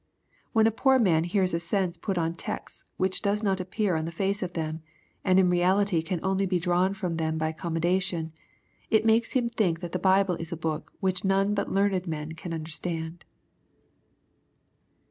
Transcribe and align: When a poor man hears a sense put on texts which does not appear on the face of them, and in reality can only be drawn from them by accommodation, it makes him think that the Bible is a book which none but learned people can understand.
When 0.51 0.65
a 0.65 0.71
poor 0.71 0.97
man 0.97 1.25
hears 1.25 1.53
a 1.53 1.59
sense 1.59 1.95
put 1.95 2.17
on 2.17 2.33
texts 2.33 2.85
which 2.97 3.21
does 3.21 3.43
not 3.43 3.59
appear 3.59 3.95
on 3.95 4.05
the 4.05 4.11
face 4.11 4.41
of 4.41 4.53
them, 4.53 4.81
and 5.23 5.37
in 5.39 5.47
reality 5.51 6.01
can 6.01 6.19
only 6.23 6.47
be 6.47 6.57
drawn 6.59 6.95
from 6.95 7.17
them 7.17 7.37
by 7.37 7.49
accommodation, 7.49 8.33
it 8.89 9.05
makes 9.05 9.33
him 9.33 9.47
think 9.47 9.79
that 9.81 9.91
the 9.91 9.99
Bible 9.99 10.33
is 10.37 10.51
a 10.51 10.57
book 10.57 10.91
which 11.01 11.23
none 11.23 11.53
but 11.53 11.71
learned 11.71 12.03
people 12.05 12.33
can 12.35 12.51
understand. 12.51 13.25